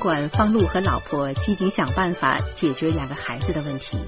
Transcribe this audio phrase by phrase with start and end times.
[0.00, 3.98] 管方路和老婆积极想办法解决两个孩子的问题，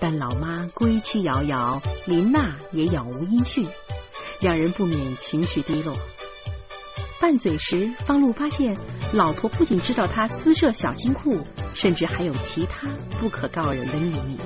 [0.00, 3.68] 但老妈归期遥遥，林娜也杳无音讯，
[4.40, 5.94] 两人不免情绪低落。
[7.20, 8.76] 拌嘴时，方路发现
[9.12, 11.38] 老婆不仅知道他私设小金库，
[11.74, 12.88] 甚至还有其他
[13.20, 14.40] 不可告人的秘密。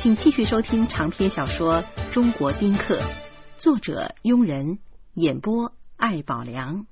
[0.00, 1.82] 请继续收听长篇小说
[2.12, 2.98] 《中国宾客》，
[3.58, 4.78] 作者庸人，
[5.14, 6.86] 演播艾宝良。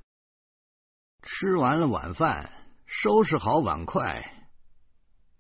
[1.23, 2.53] 吃完了晚饭，
[2.91, 4.33] 收拾好碗筷，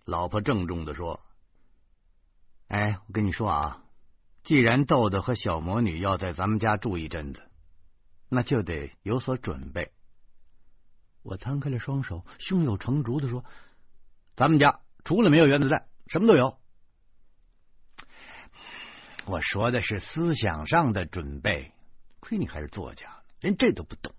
[0.05, 1.21] 老婆郑重的说
[2.69, 3.85] ：“哎，我跟你说啊，
[4.45, 7.43] 既然豆豆和小魔女要在咱们家住一阵子，
[8.29, 9.93] 那就得有所准备。”
[11.25, 13.47] 我摊开了双手，胸有成竹的说
[14.37, 16.59] ：“咱们家除了没有原子弹，什么都有。”
[19.25, 21.73] 我说的是思想上的准备，
[22.21, 24.15] 亏你还是作家，连这都不懂。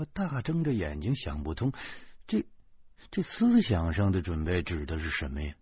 [0.00, 1.74] 我大睁着眼睛想不通，
[2.26, 2.46] 这
[3.10, 5.52] 这思想上的准备指的是什么呀？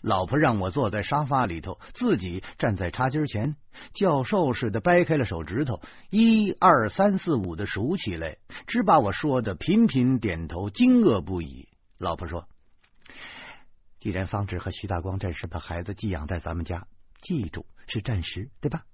[0.00, 3.54] 老婆让我坐在沙发里头，自己站在茶几前，
[3.92, 11.68] 教授似的掰开了手指头，一二三四五的数起来，只把我说的频频点头，惊愕不已。
[11.98, 12.48] 老婆说
[14.00, 16.86] ：“既然方志和徐大光暂时把孩子寄养在咱们家。”
[17.20, 18.86] 记住，是暂时，对吧？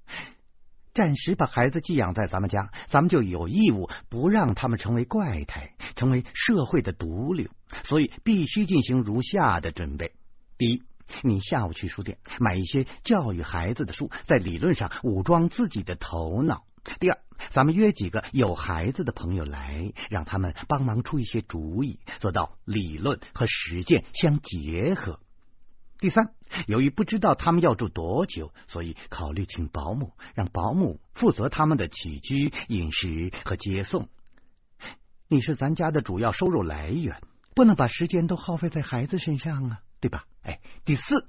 [0.95, 7.49] 暂时把孩子寄养在咱们家，咱们就有义务不让他们成为怪胎，成为社会的毒瘤。
[7.85, 10.13] 所以必须进行如下的准备：
[10.57, 10.83] 第一，
[11.23, 16.65] 你下午去书店买一些教育孩子的书，在理论上武装自己的头脑；
[16.99, 17.19] 第二，
[17.51, 25.21] 咱们约几个有孩子的朋友来，让他们帮忙出一些主意，做到理论和实践相结合。
[26.01, 26.33] 第三，
[26.69, 34.09] 由于不知道他们要住多久，所以考虑请保姆，让保姆负责他们的起居、饮食和接送。
[35.27, 37.21] 你是咱家的主要收入来源，
[37.57, 40.25] 不能把时间都耗费在孩子身上啊，对吧？
[40.43, 41.27] 哎，第四，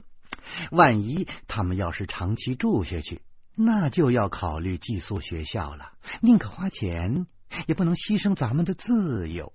[0.69, 3.24] 万一他们要是长期住下去，
[3.56, 5.94] 那就要考虑寄宿学校了。
[6.22, 7.25] 宁可花钱，
[7.66, 9.52] 也不能牺牲咱们的自由。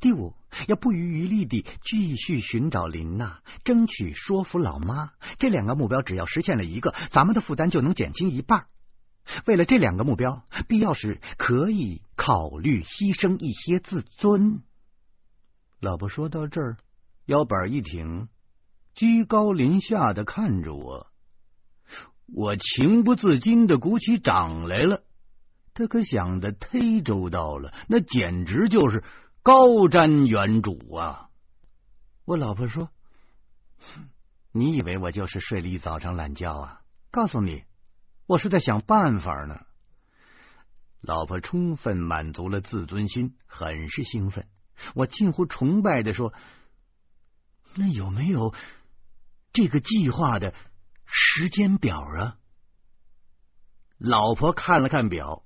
[0.00, 0.34] 第五，
[0.68, 5.12] 要不遗余力地继续寻找林娜，争取说服老妈。
[5.38, 8.66] 这两个目标，只要实现了一个，咱们的负担就能减轻一半。
[9.46, 14.60] 为了这两个目标，必要时可以考虑牺牲一些自尊。
[15.80, 16.76] 老婆说到这儿，
[17.24, 18.28] 腰板一挺，
[18.94, 21.06] 居高临下的看着我，
[22.26, 25.02] 我情不自禁的鼓起掌来了。
[25.74, 29.02] 他可想的忒周到了，那简直就是。
[29.46, 31.30] 高瞻远瞩啊！
[32.24, 32.90] 我老婆说
[34.50, 36.80] ：“你以为我就是睡了一早上懒觉啊？
[37.12, 37.62] 告诉你，
[38.26, 39.60] 我是在想办法呢。”
[41.00, 44.48] 老婆充分满足了自尊心，很是兴奋。
[44.96, 46.34] 我近乎崇拜的说
[47.76, 48.52] ：“那有没有
[49.52, 50.56] 这个计划的
[51.04, 52.36] 时间表啊？”
[53.96, 55.45] 老婆看了看表，嗯。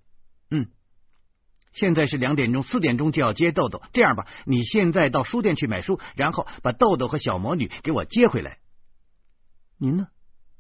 [1.73, 3.83] 现在是两点钟，四点钟就要接豆豆。
[3.93, 8.59] 这样吧，你现在到书店去买书，然后把豆豆和小魔女给我接回来。
[9.79, 10.09] 您呢？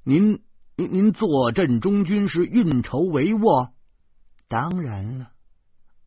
[0.03, 0.41] 您
[0.77, 3.71] 您您坐镇中军是运筹帷幄？
[4.49, 5.33] 当然了，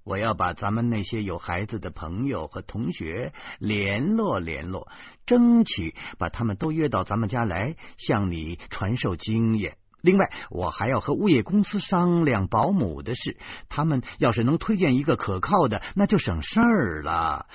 [0.04, 4.90] 我要把咱们那些有孩子的朋友和同学联络联络，
[5.26, 9.78] 争取把他们都约到咱们家来，向你传授经验。
[10.04, 13.40] 另外，我还要和物业公司商量保姆的事。
[13.70, 17.48] 他们要是能推荐一个可靠的，那就省事儿了。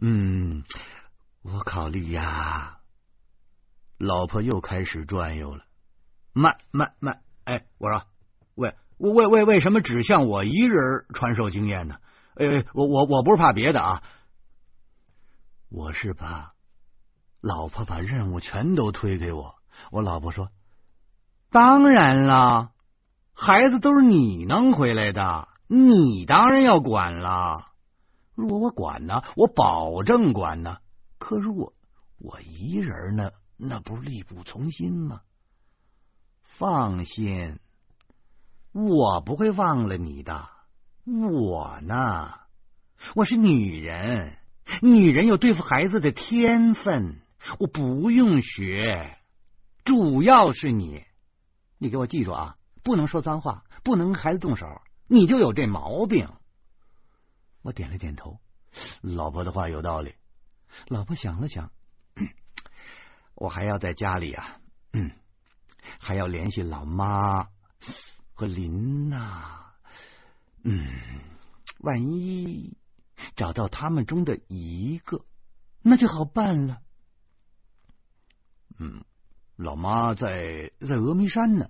[0.00, 0.64] 嗯，
[1.42, 2.78] 我考虑呀。
[3.98, 5.64] 老婆又开始转悠了。
[6.32, 8.06] 慢慢慢，哎，我说，
[8.54, 11.96] 为为为为什么只向我一人传授经验呢？
[12.36, 14.02] 呃，我我我不是怕别的啊，
[15.68, 16.54] 我是怕
[17.42, 19.56] 老婆把任务全都推给我。
[19.90, 20.48] 我老婆说。
[21.52, 22.70] 当然了，
[23.34, 27.66] 孩子都是你弄回来的，你当然要管了。
[28.34, 30.78] 如果我管呢，我保证管呢。
[31.18, 31.74] 可是我
[32.18, 35.20] 我一人呢，那不力不从心吗？
[36.58, 37.58] 放心，
[38.72, 40.48] 我不会忘了你的。
[41.04, 42.30] 我呢，
[43.14, 44.38] 我是女人，
[44.80, 47.20] 女人有对付孩子的天分，
[47.58, 49.18] 我不用学，
[49.84, 51.04] 主要是你。
[51.82, 56.28] 你给我记住啊，不能说脏话，不能跟孩子动手，你就有这毛病。
[57.60, 58.38] 我点了点头，
[59.00, 60.14] 老婆的话有道理。
[60.86, 61.72] 老婆想了想，
[63.34, 64.60] 我还要在家里啊，
[64.92, 65.10] 嗯，
[65.98, 67.48] 还要联系老妈
[68.32, 69.72] 和林娜。
[70.62, 70.88] 嗯，
[71.80, 72.78] 万一
[73.34, 75.24] 找到他们中的一个，
[75.80, 76.80] 那就好办了。
[78.78, 79.04] 嗯，
[79.62, 81.68] 老妈在在峨眉山呢，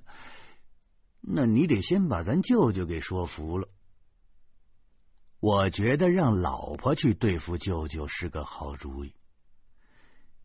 [1.21, 3.69] 那你得先把咱舅舅给说服了。
[5.41, 9.15] 我觉得让老婆去对付舅舅是个好主意。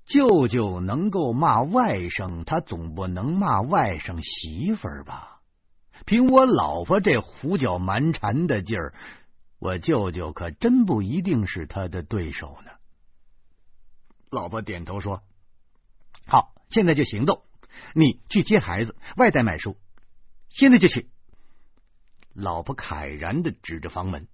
[0.06, 5.42] 舅舅能够骂外甥，他总不能骂外甥媳妇儿吧？
[6.06, 8.94] 凭我老婆这胡搅蛮缠的劲儿，
[9.60, 12.72] 我舅舅可真不一定是他的对手呢。
[14.30, 15.24] 老婆点头说
[16.28, 17.44] ：“好，现在就行动。
[17.94, 19.78] 你去接孩子，外带买书，
[20.50, 21.08] 现在就去。”
[22.34, 24.28] 老婆慨然的指着房门。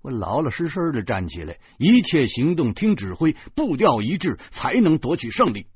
[0.00, 5.66] 我老老实实的站起来，一切行动听指挥，步调一致，才能夺取胜利。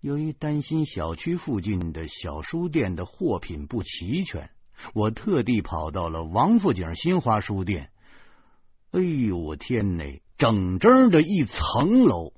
[0.00, 4.50] 由于担心小区附近的小书店的货品不齐全，
[4.94, 7.90] 我特地跑到了王府井新华书店。
[8.92, 10.22] 哎呦，我天哪！
[10.38, 12.32] 整整的一层楼，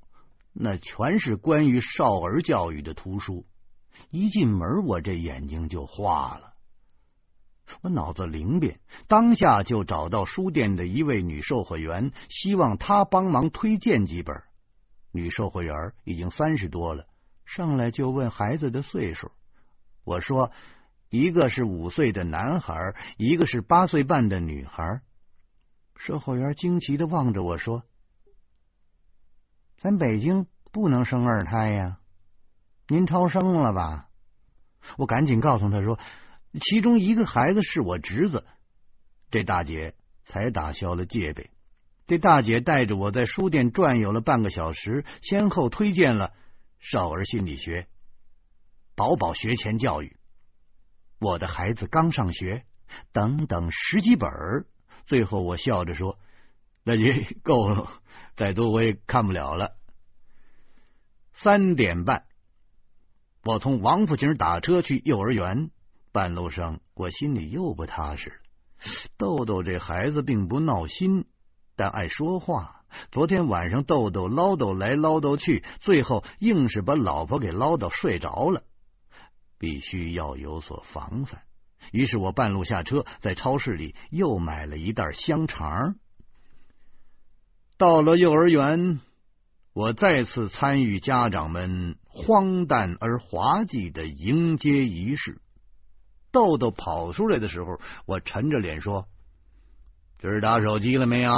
[0.57, 3.45] 那全是关于少儿教育的图书。
[4.09, 6.53] 一进门，我这眼睛就花了。
[7.81, 14.43] 我脑子灵便，当下就找到书店的一位女售货员，希望她帮忙推荐几本。
[15.11, 15.73] 女售货员
[16.03, 17.05] 已经三十多了，
[17.45, 19.31] 上来就问孩子的岁数。
[20.03, 20.51] 我说
[21.09, 22.75] ：“一个是五岁的男孩，
[23.17, 25.01] 一个是八岁半的女孩。”
[25.97, 27.83] 售货员惊奇的望着我说
[29.85, 31.99] ：“咱北京不能生二胎呀，
[32.87, 34.07] 您超生了吧？”
[34.97, 35.99] 我赶紧告诉他说。
[36.59, 38.45] 其中一个孩子是我侄子，
[39.29, 39.93] 这大姐
[40.23, 41.51] 才打消了戒备。
[42.07, 46.33] 这大姐带着我在书店转悠了半个小时，先后推荐了
[46.79, 47.87] 少儿心理学、
[48.95, 50.17] 宝宝学前教育、
[51.19, 52.63] 我的孩子刚上学
[53.11, 54.31] 等等十几本。
[55.05, 56.17] 最后我笑着说
[56.85, 57.03] ：“那就
[57.43, 57.91] 够了，
[58.37, 59.75] 再多我也看不了了。”
[61.33, 62.23] 三点半，
[63.43, 65.71] 我从王府井打车去幼儿园。
[66.13, 68.39] 半路上，我心里又不踏实。
[69.17, 71.25] 豆豆这孩子并不闹心，
[71.75, 72.83] 但爱说话。
[73.11, 78.63] 昨天晚上，豆豆唠叨来唠叨去，最后硬是把老婆给唠叨睡着了。
[79.57, 81.41] 必须要有所防范。
[81.91, 85.95] 于是我半路下车，在超市里又买了一袋香肠。
[87.77, 89.01] 到了幼儿园，
[89.73, 95.41] 我再次参与家长们荒诞而滑稽的迎接仪式。
[96.31, 99.07] 豆豆跑出来的时候，我沉着脸说
[100.19, 101.33] ：“这是打手机了没有？”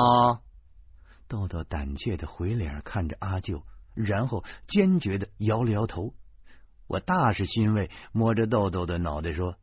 [1.28, 3.64] 豆豆胆怯的回脸看着阿舅，
[3.96, 6.14] 然后坚决的摇了摇头。
[6.86, 9.56] 我大是欣慰，摸着豆豆的脑袋说：“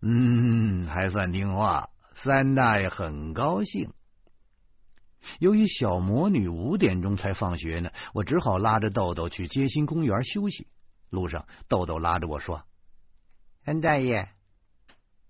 [0.00, 3.92] 嗯，还算听话，三大爷很高兴。”
[5.38, 10.66] 由于小魔女五点钟才放学呢，我只好拉着豆豆去街心公园休息。
[11.10, 12.64] 路上，豆豆拉着我说
[13.64, 14.28] ：“三大爷。”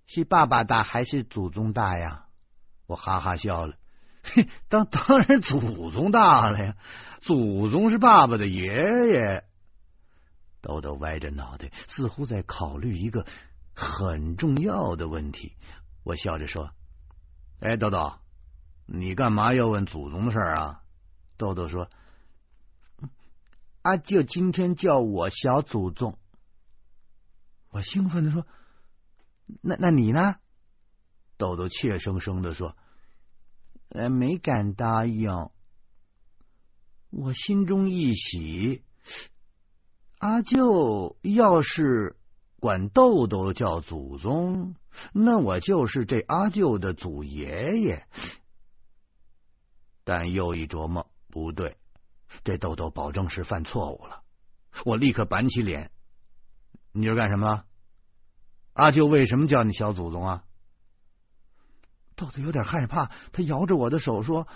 [0.07, 2.27] 是爸爸大还是祖宗大呀？
[2.87, 3.77] 我哈哈笑了，
[4.25, 6.77] 嘿当 当然祖宗大了呀，
[7.21, 9.45] 祖宗是爸爸的爷爷。
[10.61, 13.25] 豆豆歪着脑袋，似乎在考虑一个
[13.73, 15.55] 很重要的问题。
[16.03, 16.73] 我笑着说
[17.61, 18.15] ：“哎，豆豆，
[18.93, 20.83] 你干嘛要问祖宗的事儿啊？”
[21.39, 21.89] 豆豆说
[23.83, 26.19] ：“阿舅今天叫我小祖宗。”
[27.71, 28.47] 我兴奋的说。
[29.63, 30.37] 那那你呢？
[31.37, 32.77] 豆豆怯生生的说
[33.91, 35.51] ：“呃，没敢答应。”
[37.11, 38.85] 我心中一喜，
[40.19, 42.17] 阿舅要是
[42.61, 44.77] 管豆豆叫祖宗，
[45.13, 48.07] 那我就是这阿舅的祖爷爷。
[50.11, 51.77] 但又一琢磨，不对，
[52.43, 54.25] 这豆豆保证是犯错误了。
[54.85, 55.93] 我立刻板起脸
[56.91, 57.63] ：“你这干什么？”
[58.75, 60.45] 阿舅为什么叫你小祖宗啊？
[62.17, 64.49] 豆豆有点害怕，他摇着我的手说：“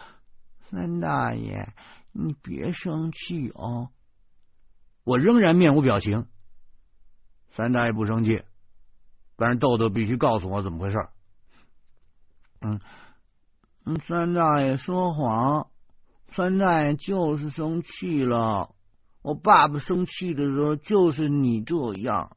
[0.71, 1.73] 三大爷，
[2.11, 3.91] 你别生气哦。”
[5.07, 6.27] 我仍然面无表情。
[7.53, 8.43] 三大爷不生气，
[9.37, 10.97] 但是豆豆必须告诉我怎么回事。
[12.61, 12.81] 嗯
[13.87, 15.69] 嗯，三大爷说谎，
[16.35, 18.75] 三大爷就是生气了。
[19.21, 22.37] 我爸爸生气的时候就是你这样。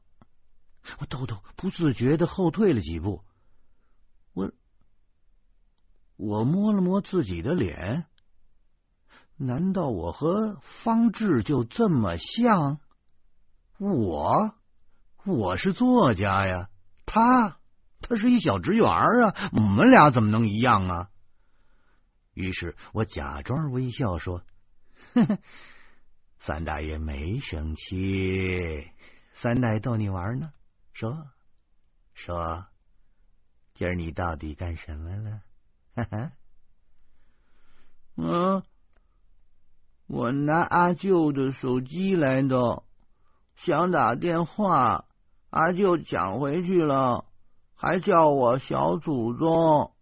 [1.00, 3.22] 我豆豆不自觉的后退了几步，
[4.34, 4.52] 我
[6.16, 8.06] 我摸了摸自己的脸，
[9.36, 12.78] 难道我和方志就这么像？
[13.78, 14.54] 我
[15.24, 16.68] 我是作家呀，
[17.06, 17.58] 他
[18.00, 21.08] 他是一小职员啊，我们俩怎么能一样啊？
[22.38, 24.44] 于是我假装微笑说
[25.12, 25.38] ：“呵呵，
[26.38, 28.92] 三大爷没生气，
[29.34, 30.52] 三大爷逗你玩呢。
[30.92, 31.26] 说
[32.14, 32.66] 说，
[33.74, 35.42] 今儿你到底干什么了？
[35.96, 36.32] 哈哈，
[38.14, 38.62] 嗯，
[40.06, 42.84] 我拿阿舅的手机来的，
[43.56, 45.06] 想打电话，
[45.50, 47.24] 阿舅抢回去了，
[47.74, 49.92] 还叫我小祖宗。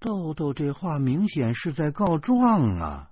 [0.00, 3.10] 豆豆这话明显是在告状啊！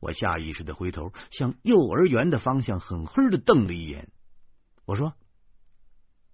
[0.00, 4.10] 我下意识的回头向幼儿园的方向狠狠的瞪了一眼。
[4.86, 5.12] 我说：“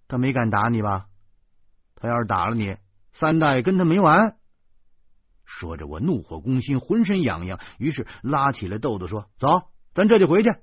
[0.06, 1.09] 他没敢打你吧？
[1.97, 2.76] 他要是打了你，
[3.12, 4.37] 三大爷跟他没完。”
[5.45, 10.54] 说着，我怒火攻心，浑身痒痒，于是拉起了豆豆说：“走，咱这就回去，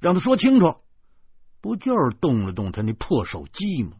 [0.00, 0.76] 让他说清楚。
[1.60, 3.96] 不就是动了动他那破手机吗？”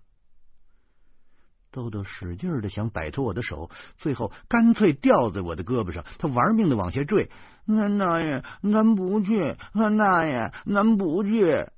[1.79, 6.05] 豆豆使劲的想摆脱我的手，最后干脆吊在我的胳膊上。
[6.19, 7.31] 他玩命的往下坠。
[7.65, 9.57] 那那爷，咱不去！
[9.75, 11.69] 三大爷，咱不去！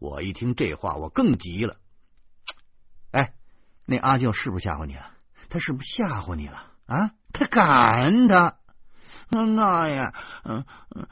[0.00, 1.76] 我一听这话，我更急了。
[3.12, 3.32] 哎，
[3.84, 5.06] 那阿舅是不是吓唬你了？
[5.50, 6.66] 他是不是吓唬你了？
[6.86, 8.56] 啊，他敢他！
[9.30, 10.64] 三大爷，嗯，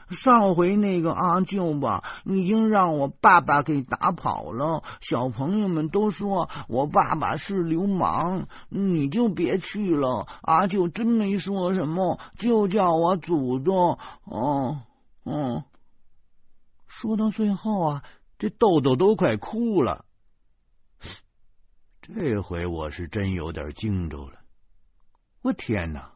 [0.09, 4.83] 上回那个阿舅吧，已经让我爸爸给打跑了。
[4.99, 10.27] 小朋友们都说我爸爸是流氓，你就别去了。
[10.41, 13.97] 阿舅真没说什么，就叫我祖宗。
[14.25, 14.81] 哦，
[15.23, 15.63] 哦，
[16.87, 18.03] 说到最后啊，
[18.37, 20.03] 这豆豆都快哭了。
[22.01, 24.39] 这回我是真有点惊着了。
[25.41, 26.11] 我天哪，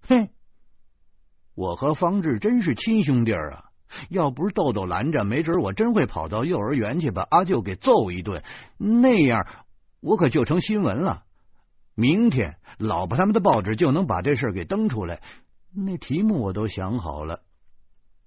[0.00, 0.33] 嘿！
[1.54, 3.70] 我和方志真是亲兄弟啊！
[4.08, 8.42] 要不是豆豆拦着，没准我真会跑到幼儿园去把阿舅给揍一顿。
[8.76, 9.46] 那样
[10.00, 11.22] 我可就成新闻了。
[11.94, 15.22] 明天老婆他们的报纸就能把这事给登出来。
[15.72, 17.42] 那题目我都想好了。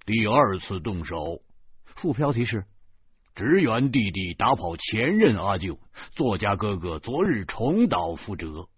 [0.06, 1.42] 第二次动手，
[1.84, 2.64] 副标题是
[3.36, 5.78] “职员弟弟打跑前任阿舅，
[6.14, 8.70] 作家哥哥昨日重蹈覆辙”。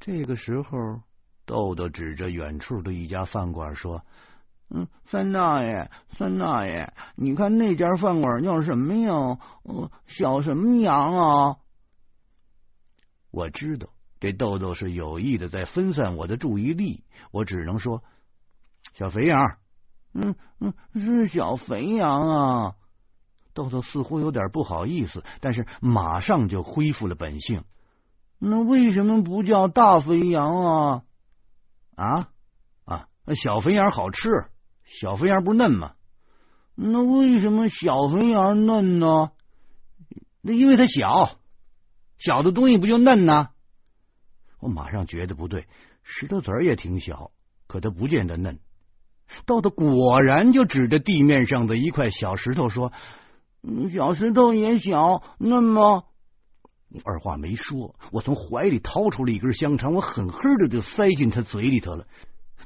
[0.00, 1.02] 这个时候。
[1.46, 4.02] 豆豆指着远处的一家饭馆说
[4.68, 5.88] ：“嗯，三大爷，
[6.18, 9.38] 三大爷，你看那家饭馆叫什么呀？
[10.08, 11.56] 小什么羊啊？”
[13.30, 13.88] 我知道
[14.18, 18.02] 这豆豆是有意的在分散我的注意力，我只能说
[18.94, 19.56] ：“小肥羊。
[20.12, 22.74] ”“嗯嗯，是小肥羊啊。”
[23.54, 27.62] 豆豆似乎有点不好意思，但是马上就恢复了本性。
[28.40, 31.02] “那为什么不叫大肥羊啊？”
[31.96, 32.28] 啊
[32.84, 33.08] 啊！
[33.34, 34.30] 小肥羊好吃，
[34.84, 35.94] 小肥羊不嫩吗？
[36.76, 39.32] 那为什么小肥羊嫩呢？
[40.42, 41.38] 那因为它小，
[42.18, 43.48] 小的东西不就嫩呢？
[44.60, 45.66] 我马上觉得不对，
[46.02, 47.32] 石头子儿也挺小，
[47.66, 48.60] 可它不见得嫩。
[49.44, 52.92] 豆豆果然就指着地面上的一块小石头说
[53.92, 56.04] ：“小石头也小，嫩吗？”
[57.04, 62.06] 二话没说，我从怀里掏出了一根香肠，我狠狠的就塞进他嘴里头了。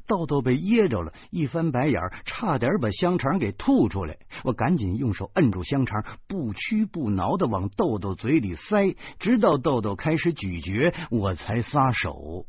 [0.07, 4.19] 豆豆被噎着了，一翻白眼，差点把香肠给吐出来。
[4.45, 12.47] 我赶紧用手摁住香肠，不屈不挠的往豆豆嘴里塞，直到豆豆开始咀嚼，我才撒手。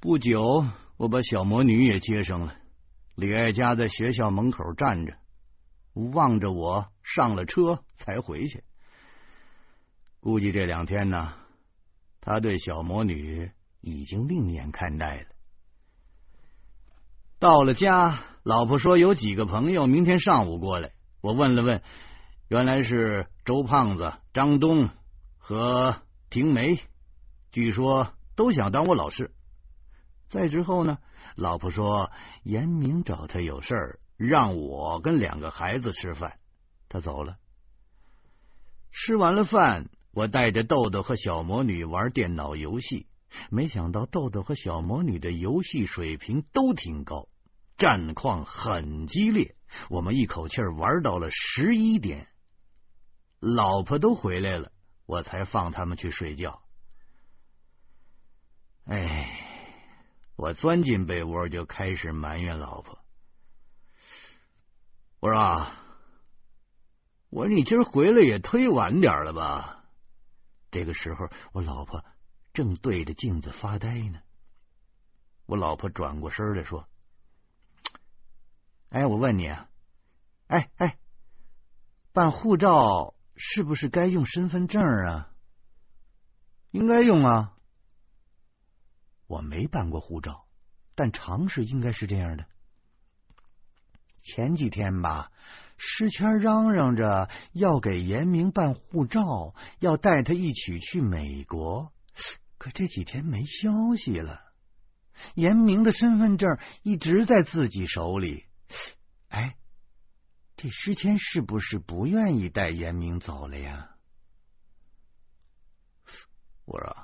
[0.00, 2.54] 不久，我把小魔女也接上了。
[3.14, 5.14] 李爱佳在学校门口站着，
[5.94, 8.62] 望着我上了车才回去。
[10.26, 11.34] 估计这两天呢，
[12.20, 15.26] 他对小魔女已经另眼看待了。
[17.38, 20.90] 到了家，老婆说有几个朋友明天上午过来。
[21.20, 21.80] 我问了问，
[22.48, 24.88] 原来是周胖子、张东
[25.38, 26.80] 和婷梅，
[27.52, 29.30] 据说都想当我老师。
[30.28, 30.98] 再之后呢，
[31.36, 32.10] 老婆说
[32.42, 36.40] 严明找他有事儿，让我跟两个孩子吃饭。
[36.88, 37.36] 他走了。
[38.90, 39.88] 吃完了饭。
[40.16, 43.06] 我带着豆豆和小魔女玩电脑游戏，
[43.50, 47.28] 没想到豆豆和小魔女的游戏水平都挺高，
[47.76, 49.54] 战况很激烈。
[49.90, 52.28] 我们一口气玩到了十一点，
[53.40, 54.72] 老婆都回来了，
[55.04, 56.62] 我才放他们去睡觉。
[58.86, 59.28] 哎，
[60.34, 62.98] 我钻进被窝就开始埋怨老婆，
[65.20, 65.78] 我说啊，
[67.28, 69.75] 我说你今儿回来也忒晚点了吧？
[70.76, 72.04] 这个时候，我老婆
[72.52, 74.20] 正对着镜子发呆呢。
[75.46, 76.86] 我老婆转过身来说
[78.90, 79.70] ：“哎，我问你啊，
[80.48, 80.98] 哎哎，
[82.12, 85.32] 办护照是不是该用身份证啊？
[86.72, 87.56] 应该用啊。
[89.26, 90.46] 我没办过护照，
[90.94, 92.44] 但常识应该是这样的。
[94.22, 95.32] 前几天吧，
[95.76, 101.92] 诗谦嚷嚷着要给严明办护照，要带他一起去美国。
[102.58, 104.40] 可这几天没消息了，
[105.34, 108.46] 严明的身份证一直在自己手里。
[109.28, 109.56] 哎，
[110.56, 113.90] 这诗谦是不是不愿意带严明走了呀？
[116.64, 116.96] 我说，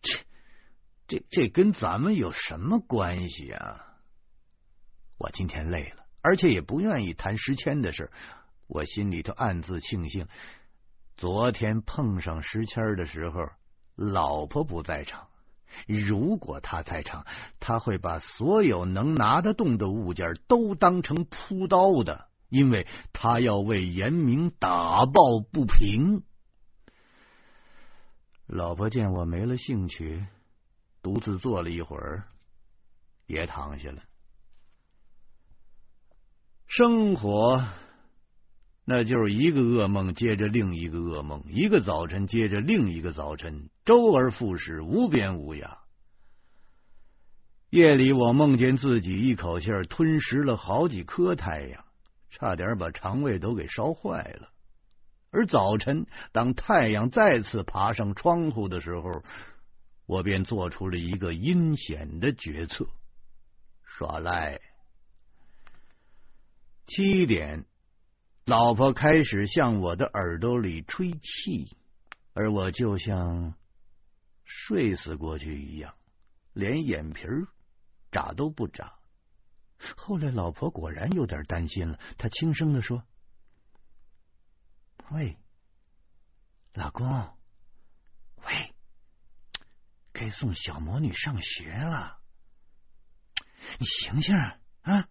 [0.00, 0.18] 这
[1.06, 3.98] 这这跟咱们有什么关系啊？
[5.18, 6.05] 我今天累了。
[6.26, 8.10] 而且也不愿意谈石谦的事，
[8.66, 10.26] 我心里头暗自庆幸，
[11.16, 13.48] 昨天碰上石谦的时候，
[13.94, 15.28] 老婆不在场。
[15.86, 17.24] 如果他在场，
[17.60, 26.24] 他会把所有能拿得动的物件都当成扑刀的，因为他要为严明打抱不平。
[28.48, 30.26] 老婆见我没了兴趣，
[31.02, 32.24] 独自坐了一会儿，
[33.26, 34.02] 也躺下了。
[36.76, 37.66] 生活，
[38.84, 45.78] 那就是一个噩梦接着另一个噩梦，一个早晨接着另一个早晨，周而复始，无边无涯。
[47.70, 51.82] 夜里，我梦见自己一口气吞食了好几颗太阳，
[52.28, 54.50] 差点把肠胃都给烧坏了。
[55.30, 59.22] 而早晨，当太阳再次爬上窗户的时候，
[60.04, 62.86] 我便做出了一个阴险的决策：
[63.82, 64.60] 耍赖。
[66.86, 67.64] 七点，
[68.44, 71.76] 老婆开始向我的耳朵里吹气，
[72.32, 73.54] 而我就像
[74.44, 75.94] 睡死过去一样，
[76.52, 77.48] 连眼皮儿
[78.12, 78.94] 眨都不眨。
[79.96, 83.02] 后来，老婆果然有点担心了，她轻声的说
[85.10, 85.36] ：“喂，
[86.72, 87.36] 老公，
[88.46, 88.74] 喂，
[90.12, 92.18] 该送小魔女上学了，
[93.80, 94.34] 你醒醒
[94.82, 95.08] 啊！”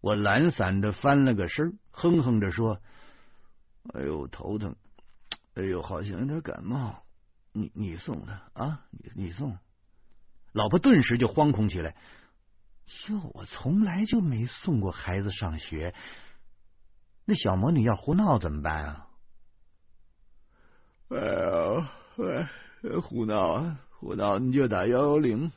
[0.00, 2.80] 我懒散的翻了个身，哼哼着说
[3.92, 4.74] ：“哎呦，头疼！
[5.54, 7.02] 哎呦，好像有点感冒。
[7.52, 8.86] 你你送他啊？
[8.90, 9.58] 你你送。”
[10.52, 11.96] 老婆顿时就惶恐起来
[13.08, 15.94] ：“哟，我从来就没送过孩子上学。
[17.26, 19.08] 那小魔女要胡闹怎么办啊
[21.10, 24.38] ？”“哎呀，哎，胡闹啊，胡闹！
[24.38, 25.52] 你就打幺幺零。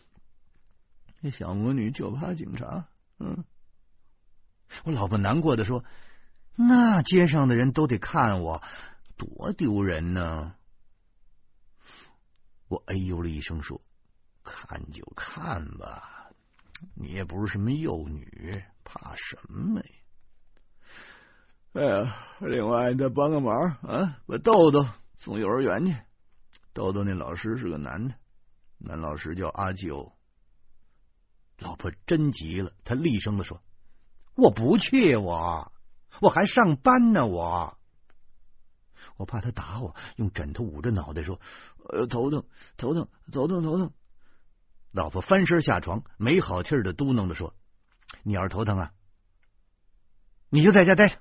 [1.22, 2.88] 那小魔女就怕警察。”
[3.20, 3.46] 嗯。
[4.84, 5.86] 我老婆难过的说
[6.56, 8.62] ：“那街上的人都得看我，
[9.18, 10.56] 多丢人呢！”
[12.70, 13.82] 我哎呦了一声说
[14.44, 16.30] ：“看就看吧，
[16.96, 19.86] 你也不是什么幼女，怕什么呀？”
[21.74, 24.86] 哎呀，另外再帮个忙啊，把豆豆
[25.18, 25.96] 送幼儿园去。
[26.74, 28.16] 豆豆那老师是个男的，
[28.80, 30.12] 男老师叫阿九。
[31.60, 33.62] 老婆真急了，她厉声的说。
[34.36, 35.72] 我不去，我
[36.22, 37.78] 我还上班呢，我
[39.18, 41.40] 我怕他打我，用枕头捂着脑袋说
[41.90, 42.46] ：“呃，头疼，
[42.78, 43.94] 头疼，头疼，头疼。”
[44.92, 47.56] 老婆翻身下床，没好气的嘟囔着说
[48.24, 48.94] ：“你要是头疼啊，
[50.50, 51.20] 你就在家待着，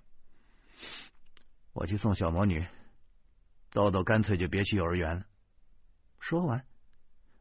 [1.73, 2.67] 我去送小魔女。
[3.71, 5.27] 豆豆干脆就别去幼儿园了。”
[6.21, 6.65] 说完，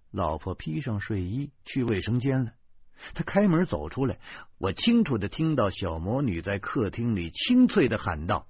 [0.09, 2.53] 老婆披上睡衣去卫生间了。
[3.13, 4.19] 他开门走出来，
[4.57, 8.47] 我清楚的听到小魔女在客厅里清脆的喊道：“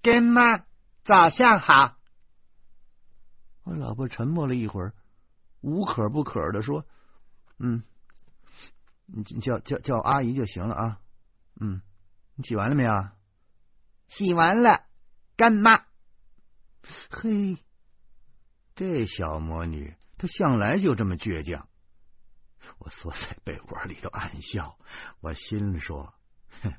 [0.00, 0.64] 干妈，
[1.04, 1.96] 早上好。”
[3.64, 4.94] 我老婆沉默了一会儿，
[5.60, 6.86] 无可不可的说
[7.58, 7.82] ：“嗯，
[9.06, 11.00] 你叫叫叫阿姨就行了啊。
[11.60, 11.82] 嗯，
[12.36, 13.08] 你洗完了没有？
[14.06, 14.84] 洗完了，
[15.36, 15.84] 干妈。
[17.10, 17.58] 嘿，
[18.76, 21.68] 这小魔女，她向来就这么倔强。”
[22.78, 24.78] 我缩在被窝里头暗笑，
[25.20, 26.14] 我心里说
[26.62, 26.72] ：“哼，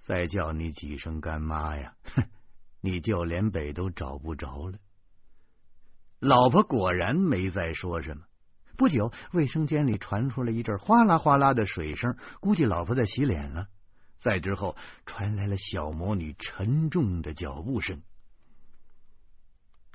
[0.00, 2.24] 再叫你几声干妈呀，哼，
[2.80, 4.78] 你就连北都找不着了。”
[6.20, 8.24] 老婆果然没再说什么。
[8.76, 13.68] 不久，卫生间里传出了一阵哗啦哗啦的水声，估计老婆在洗脸了。
[14.20, 18.02] 再之后，传来了小魔女沉重的脚步声：“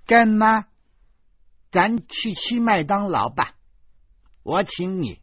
[0.05, 0.67] 干妈，
[1.71, 3.54] 咱去吃麦当劳吧。”
[4.45, 5.19] 我请你。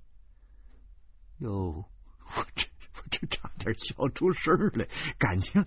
[1.38, 1.84] 哟，
[2.26, 5.64] 我这我这差点笑出声来，感情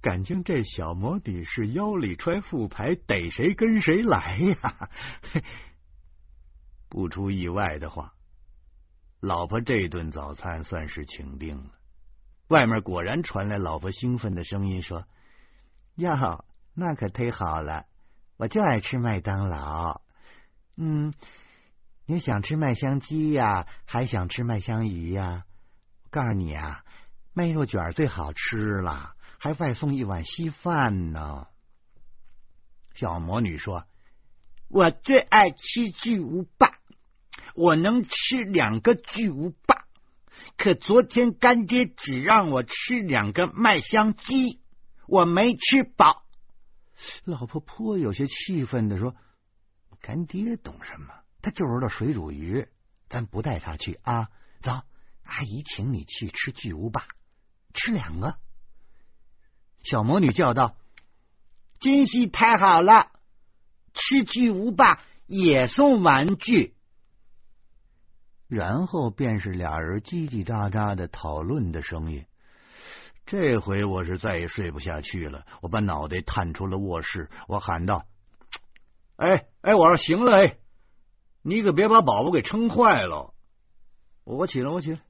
[0.00, 4.90] 感情这小魔女是腰里揣副牌，逮谁跟谁来呀？
[6.90, 8.14] 不出意外的话，
[9.20, 11.70] 老婆这顿早餐算是请定了。
[12.48, 15.06] 外面果然传来老婆兴奋的声音，说
[15.94, 17.86] ：“哟，那可忒好了，
[18.38, 20.02] 我就爱吃麦当劳。”
[20.76, 21.14] 嗯，
[22.12, 25.46] 你想吃麦香鸡呀，还想吃麦香鱼呀？
[26.04, 26.84] 我告诉你啊，
[27.32, 31.46] 麦肉卷最好吃了，还外送一碗稀饭呢。
[32.94, 33.86] 小魔女说
[34.68, 36.74] ：“我最爱吃巨无霸，
[37.54, 39.86] 我能吃两个巨无霸。
[40.58, 44.60] 可昨天干爹只让我吃两个麦香鸡，
[45.06, 46.24] 我没吃饱。”
[47.24, 49.16] 老婆颇有些气愤的说
[50.02, 51.21] ：“干爹懂什么？
[51.42, 52.66] 他就是那水煮鱼，
[53.08, 54.28] 咱不带他去啊！
[54.62, 54.70] 走，
[55.24, 57.06] 阿姨请你去吃巨无霸，
[57.74, 58.38] 吃两个。”
[59.84, 60.76] 小魔女叫道。
[61.80, 63.10] 真是太好了！
[63.92, 66.76] 吃巨无霸也送玩具，
[68.46, 72.24] 然后便是俩人叽叽喳喳的讨论的声音。
[73.26, 78.06] 这回我是再也睡不下去了，我把脑袋探出了卧室，我喊道
[79.16, 80.58] ：“哎哎，我说行了，哎，
[81.42, 83.34] 你可别把宝宝给撑坏了。”
[84.24, 85.00] 我起来，我起来，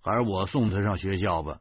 [0.00, 1.60] 还是我送他上学校吧。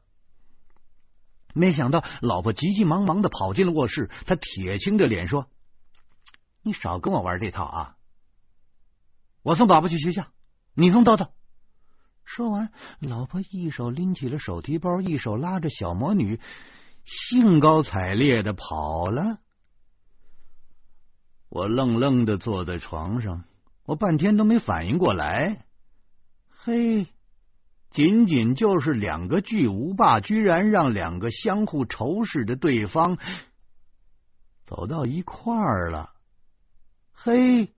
[1.54, 4.10] 没想到，老婆急急忙忙的跑进了卧室。
[4.26, 5.48] 她铁青着脸说
[6.64, 7.96] ：“你少跟我玩这套啊！
[9.44, 10.28] 我送宝宝去学校，
[10.74, 11.28] 你送豆豆。”
[12.26, 16.40] 说完，老婆一手拎起了手提包，一手拉着小魔女，
[17.04, 19.40] 兴高采烈的跑了。
[21.50, 23.44] 我愣愣的坐在床上，
[23.86, 25.66] 我半天都没反应过来。
[26.50, 27.08] 嘿。
[27.92, 33.20] 仅仅就是两个巨无霸，居然让两个相互仇视的对方
[34.66, 36.10] 走到一块儿了。
[37.12, 37.72] 嘿，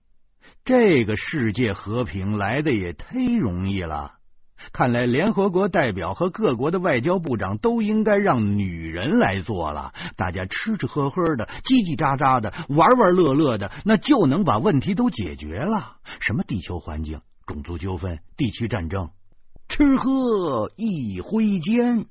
[0.64, 4.15] 这个世界和平来的也忒容易了。
[4.72, 9.92] 看来联合国代表和各国的外交部长都应该让女人来做了。
[10.16, 15.96] 大家吃吃喝喝的，叽叽喳喳的，玩玩乐乐的，那就能把问题都解决了。
[16.20, 19.10] 什么地球环境、种族纠纷、地区战争。
[19.68, 22.06] 吃喝一挥间。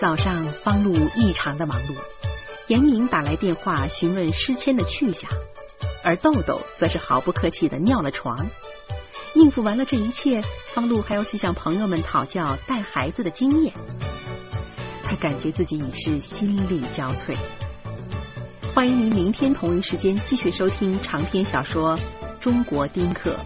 [0.00, 1.94] 早上，方路异常的忙碌。
[2.68, 5.30] 严明打来电话询问诗谦的去向，
[6.04, 8.36] 而豆豆则是毫不客气的尿了床。
[9.34, 10.42] 应付完了这一切，
[10.74, 13.74] 方露还要去向朋友们讨教带孩子的经验。
[15.02, 17.36] 他感觉自己已是心力交瘁。
[18.74, 21.96] 欢迎您明天同一时间继续收听长篇小说
[22.40, 23.36] 《中国丁克》。